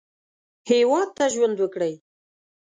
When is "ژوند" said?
1.33-1.57